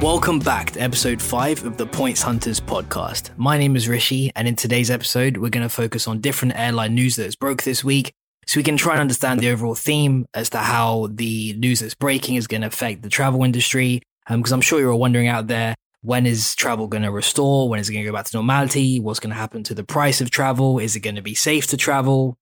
[0.00, 3.36] Welcome back to episode 5 of the Points Hunters podcast.
[3.36, 6.94] My name is Rishi, and in today's episode, we're going to focus on different airline
[6.94, 8.10] news that is broke this week
[8.46, 11.94] so we can try and understand the overall theme as to how the news that's
[11.94, 14.00] breaking is going to affect the travel industry.
[14.26, 17.68] Because um, I'm sure you're all wondering out there, when is travel going to restore?
[17.68, 19.00] When is it going to go back to normality?
[19.00, 20.78] What's going to happen to the price of travel?
[20.78, 22.38] Is it going to be safe to travel?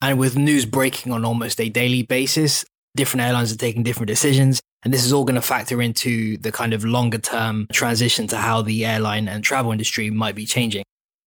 [0.00, 4.62] And with news breaking on almost a daily basis, different airlines are taking different decisions.
[4.84, 8.36] And this is all going to factor into the kind of longer term transition to
[8.36, 10.84] how the airline and travel industry might be changing.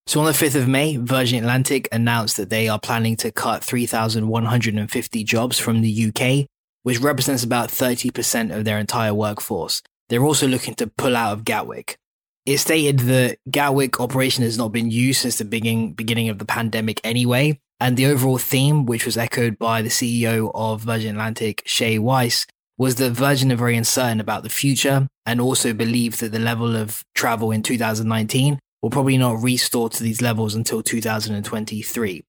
[0.06, 3.62] So on the 5th of May, Virgin Atlantic announced that they are planning to cut
[3.62, 6.46] 3,150 jobs from the UK,
[6.82, 9.82] which represents about 30% of their entire workforce.
[10.08, 11.98] They're also looking to pull out of Gatwick.
[12.46, 16.46] It stated that Gatwick operation has not been used since the beginning, beginning of the
[16.46, 21.62] pandemic anyway, and the overall theme, which was echoed by the CEO of Virgin Atlantic,
[21.66, 22.46] Shai Weiss,
[22.78, 26.76] was that Virgin are very uncertain about the future and also believe that the level
[26.76, 32.24] of travel in 2019 will probably not restore to these levels until 2023.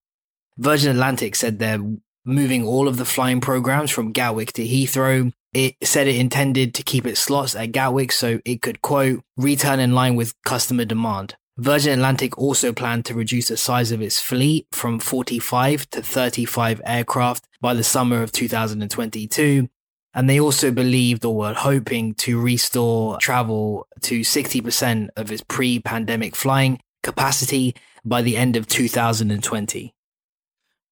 [0.57, 1.79] Virgin Atlantic said they're
[2.25, 5.31] moving all of the flying programs from Gatwick to Heathrow.
[5.53, 9.79] It said it intended to keep its slots at Gatwick so it could, quote, return
[9.79, 11.35] in line with customer demand.
[11.57, 16.81] Virgin Atlantic also planned to reduce the size of its fleet from 45 to 35
[16.85, 19.69] aircraft by the summer of 2022
[20.19, 25.79] and they also believed or were hoping to restore travel to 60% of its pre
[25.79, 29.95] pandemic flying capacity by the end of 2020.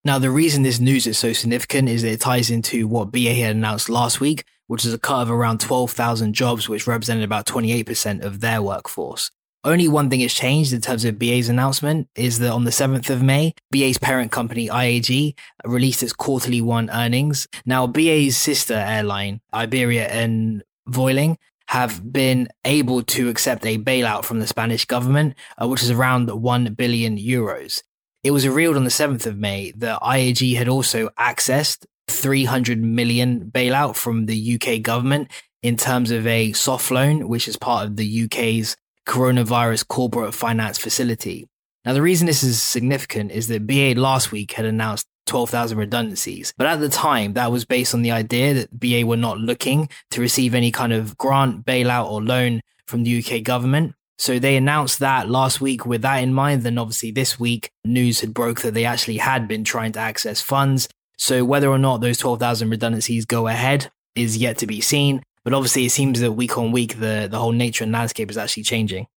[0.05, 3.33] Now, the reason this news is so significant is that it ties into what BA
[3.33, 7.45] had announced last week, which is a cut of around 12,000 jobs, which represented about
[7.45, 9.29] 28% of their workforce.
[9.63, 13.09] Only one thing has changed in terms of BA's announcement is that on the 7th
[13.09, 15.35] of May, BA's parent company IAG
[15.65, 17.47] released its quarterly one earnings.
[17.65, 21.37] Now, BA's sister airline, Iberia and Vueling,
[21.69, 26.29] have been able to accept a bailout from the Spanish government, uh, which is around
[26.29, 27.81] 1 billion euros.
[28.23, 33.51] It was revealed on the 7th of May that IAG had also accessed 300 million
[33.51, 35.29] bailout from the UK government
[35.61, 40.77] in terms of a soft loan, which is part of the UK's coronavirus corporate finance
[40.77, 41.47] facility.
[41.85, 46.53] Now, the reason this is significant is that BA last week had announced 12,000 redundancies.
[46.57, 49.89] But at the time, that was based on the idea that BA were not looking
[50.11, 53.93] to receive any kind of grant, bailout, or loan from the UK government.
[54.17, 56.63] So they announced that last week with that in mind.
[56.63, 60.41] Then obviously this week, news had broke that they actually had been trying to access
[60.41, 60.89] funds.
[61.17, 65.21] So whether or not those 12,000 redundancies go ahead is yet to be seen.
[65.47, 68.37] But obviously, it seems that week on week, the, the whole nature and landscape is
[68.37, 69.07] actually changing.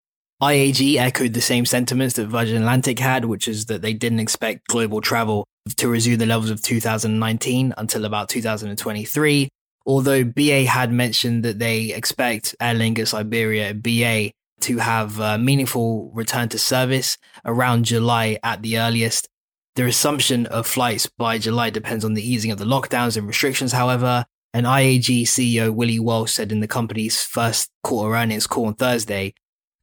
[0.40, 4.68] IAG echoed the same sentiments that Virgin Atlantic had, which is that they didn't expect
[4.68, 5.44] global travel
[5.76, 9.48] to resume the levels of 2019 until about 2023.
[9.84, 14.30] Although BA had mentioned that they expect Aer Lingus, Iberia, BA
[14.60, 19.26] to have a meaningful return to service around July at the earliest.
[19.74, 23.72] The resumption of flights by July depends on the easing of the lockdowns and restrictions,
[23.72, 28.74] however, and IAG CEO Willie Walsh said in the company's first quarter earnings call on
[28.74, 29.34] Thursday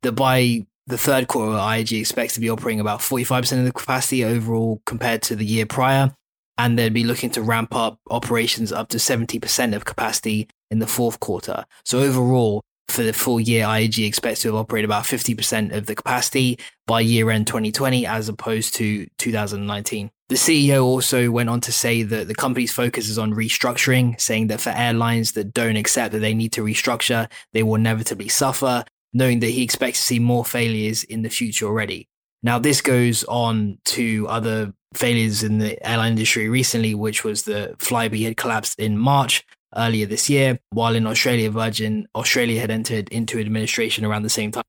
[0.03, 4.23] that by the third quarter, IAG expects to be operating about 45% of the capacity
[4.23, 6.13] overall compared to the year prior.
[6.57, 10.87] And they'd be looking to ramp up operations up to 70% of capacity in the
[10.87, 11.65] fourth quarter.
[11.85, 15.95] So overall, for the full year, IAG expects to have operated about 50% of the
[15.95, 20.09] capacity by year end 2020 as opposed to 2019.
[20.29, 24.47] The CEO also went on to say that the company's focus is on restructuring, saying
[24.47, 28.83] that for airlines that don't accept that they need to restructure, they will inevitably suffer,
[29.13, 32.09] knowing that he expects to see more failures in the future already.
[32.43, 37.75] Now, this goes on to other failures in the airline industry recently, which was the
[37.77, 39.45] Flybe had collapsed in March
[39.75, 44.51] earlier this year, while in Australia, Virgin Australia had entered into administration around the same
[44.51, 44.63] time.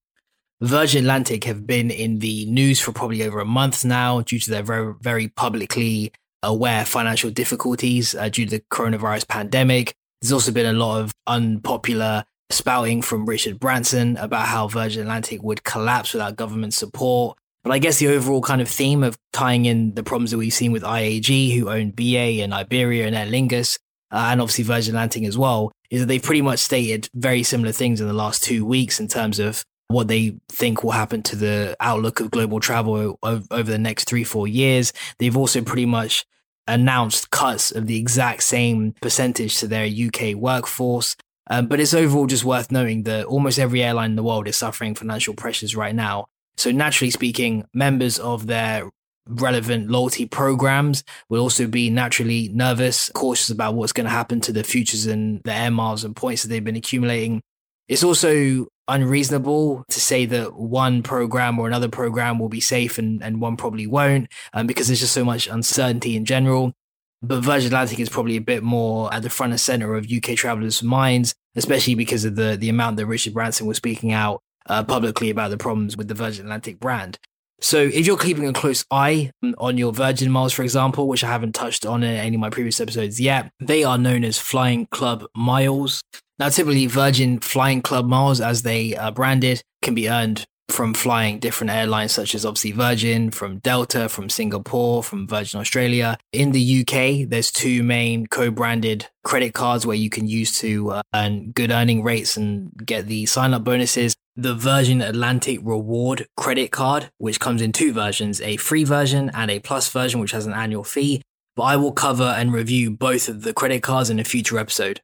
[0.61, 4.51] Virgin Atlantic have been in the news for probably over a month now due to
[4.51, 6.13] their very, very publicly
[6.43, 9.95] aware financial difficulties uh, due to the coronavirus pandemic.
[10.21, 15.43] There's also been a lot of unpopular spouting from Richard Branson about how Virgin Atlantic
[15.43, 17.39] would collapse without government support.
[17.63, 20.53] But I guess the overall kind of theme of tying in the problems that we've
[20.53, 23.79] seen with IAG, who own BA and Iberia and Aer Lingus,
[24.11, 27.73] uh, and obviously Virgin Atlantic as well, is that they've pretty much stated very similar
[27.73, 31.37] things in the last two weeks in terms of what they think will happen to
[31.37, 34.93] the outlook of global travel over the next three, four years.
[35.19, 36.27] They've also pretty much
[36.67, 41.17] announced cuts of the exact same percentage to their UK workforce.
[41.51, 44.57] Um, but it's overall just worth knowing that almost every airline in the world is
[44.59, 46.27] suffering financial pressures right now.
[46.59, 48.91] So, naturally speaking, members of their
[49.29, 54.53] relevant loyalty programs will also be naturally nervous, cautious about what's going to happen to
[54.53, 57.43] the futures and the air miles and points that they've been accumulating
[57.89, 63.23] It's also unreasonable to say that one program or another program will be safe and,
[63.23, 66.73] and one probably won't, um, because there's just so much uncertainty in general.
[67.21, 70.37] But Virgin Atlantic is probably a bit more at the front and center of UK
[70.37, 74.85] travelers' minds, especially because of the, the amount that Richard Branson was speaking out uh,
[74.85, 77.19] publicly about the problems with the Virgin Atlantic brand.
[77.61, 81.29] So if you're keeping a close eye on your Virgin miles, for example, which I
[81.29, 84.87] haven't touched on in any of my previous episodes yet, they are known as Flying
[84.87, 86.01] Club Miles.
[86.39, 91.39] Now, typically Virgin Flying Club Miles, as they are branded, can be earned from flying
[91.39, 96.19] different airlines such as obviously Virgin, from Delta, from Singapore, from Virgin Australia.
[96.33, 101.03] In the UK, there's two main co-branded credit cards where you can use to uh,
[101.15, 104.15] earn good earning rates and get the sign-up bonuses.
[104.39, 109.51] The Virgin Atlantic Reward credit card, which comes in two versions, a free version and
[109.51, 111.21] a plus version, which has an annual fee.
[111.57, 115.03] But I will cover and review both of the credit cards in a future episode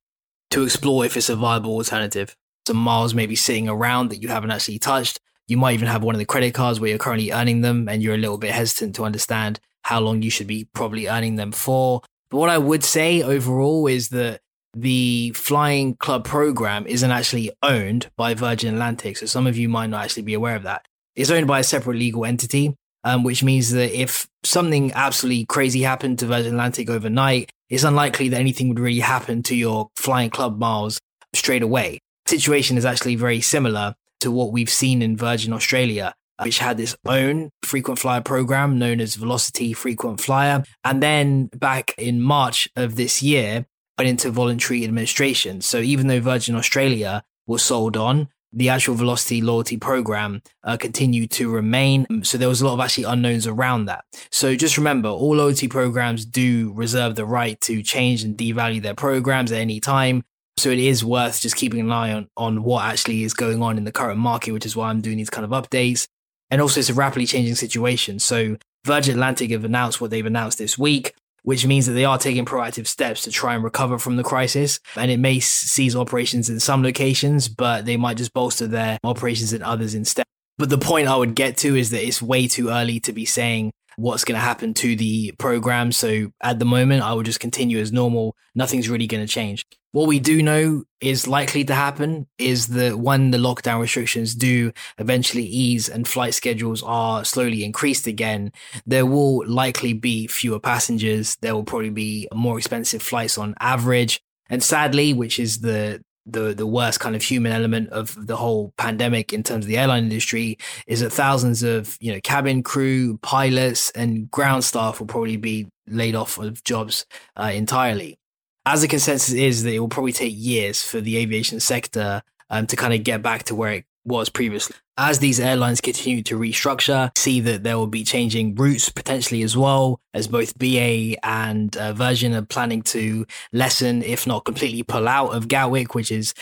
[0.52, 2.34] to explore if it's a viable alternative.
[2.66, 6.02] Some miles may be sitting around that you haven't actually touched you might even have
[6.02, 8.52] one of the credit cards where you're currently earning them and you're a little bit
[8.52, 12.00] hesitant to understand how long you should be probably earning them for.
[12.30, 14.40] But what I would say overall is that
[14.74, 19.16] the Flying Club program isn't actually owned by Virgin Atlantic.
[19.16, 20.86] So some of you might not actually be aware of that.
[21.16, 22.74] It's owned by a separate legal entity,
[23.04, 28.28] um, which means that if something absolutely crazy happened to Virgin Atlantic overnight, it's unlikely
[28.30, 31.00] that anything would really happen to your Flying Club miles
[31.32, 32.00] straight away.
[32.26, 36.80] The situation is actually very similar to what we've seen in Virgin Australia, which had
[36.80, 40.64] its own frequent flyer program known as Velocity Frequent Flyer.
[40.82, 43.66] And then back in March of this year,
[44.00, 45.60] into voluntary administration.
[45.60, 51.30] So even though Virgin Australia was sold on, the actual Velocity loyalty program uh, continued
[51.32, 52.22] to remain.
[52.22, 54.04] So there was a lot of actually unknowns around that.
[54.30, 58.94] So just remember, all loyalty programs do reserve the right to change and devalue their
[58.94, 60.22] programs at any time.
[60.56, 63.76] So it is worth just keeping an eye on, on what actually is going on
[63.76, 66.06] in the current market, which is why I'm doing these kind of updates.
[66.50, 68.20] And also, it's a rapidly changing situation.
[68.20, 68.56] So
[68.86, 71.14] Virgin Atlantic have announced what they've announced this week,
[71.44, 74.80] which means that they are taking proactive steps to try and recover from the crisis.
[74.96, 79.52] And it may cease operations in some locations, but they might just bolster their operations
[79.52, 80.24] in others instead.
[80.56, 83.24] But the point I would get to is that it's way too early to be
[83.24, 85.92] saying what's going to happen to the program.
[85.92, 88.36] So at the moment, I will just continue as normal.
[88.54, 89.64] Nothing's really going to change.
[89.92, 94.72] What we do know is likely to happen is that when the lockdown restrictions do
[94.98, 98.50] eventually ease and flight schedules are slowly increased again,
[98.84, 101.36] there will likely be fewer passengers.
[101.42, 104.20] There will probably be more expensive flights on average.
[104.50, 108.72] And sadly, which is the the the worst kind of human element of the whole
[108.76, 113.18] pandemic in terms of the airline industry is that thousands of you know cabin crew,
[113.18, 117.06] pilots, and ground staff will probably be laid off of jobs
[117.36, 118.18] uh, entirely.
[118.66, 122.66] As the consensus is that it will probably take years for the aviation sector um,
[122.66, 124.76] to kind of get back to where it was previously.
[124.96, 129.56] As these airlines continue to restructure, see that there will be changing routes potentially as
[129.56, 135.08] well, as both BA and uh, Virgin are planning to lessen, if not completely pull
[135.08, 136.34] out of Gatwick, which is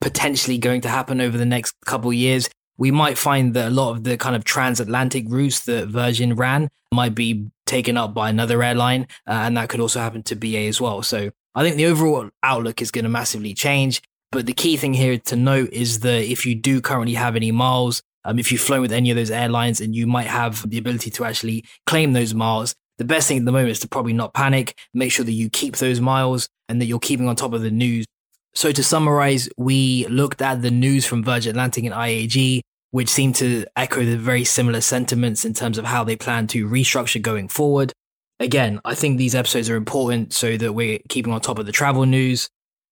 [0.00, 2.48] potentially going to happen over the next couple of years.
[2.76, 6.68] We might find that a lot of the kind of transatlantic routes that Virgin ran
[6.92, 10.66] might be taken up by another airline, uh, and that could also happen to BA
[10.66, 11.02] as well.
[11.02, 14.00] So I think the overall outlook is going to massively change.
[14.30, 17.50] But the key thing here to note is that if you do currently have any
[17.50, 20.78] miles, um, if you've flown with any of those airlines and you might have the
[20.78, 24.12] ability to actually claim those miles, the best thing at the moment is to probably
[24.12, 24.76] not panic.
[24.92, 27.70] Make sure that you keep those miles and that you're keeping on top of the
[27.70, 28.04] news.
[28.54, 33.36] So to summarize, we looked at the news from Virgin Atlantic and IAG, which seemed
[33.36, 37.48] to echo the very similar sentiments in terms of how they plan to restructure going
[37.48, 37.92] forward.
[38.40, 41.72] Again, I think these episodes are important so that we're keeping on top of the
[41.72, 42.48] travel news.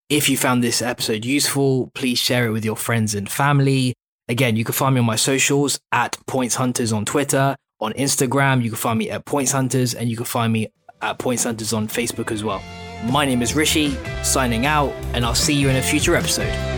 [0.08, 3.92] If you found this episode useful, please share it with your friends and family.
[4.28, 8.62] Again, you can find me on my socials at Points Hunters on Twitter, on Instagram,
[8.62, 10.68] you can find me at Points Hunters, and you can find me
[11.02, 12.62] at Points Hunters on Facebook as well.
[13.10, 16.75] My name is Rishi, signing out, and I'll see you in a future episode.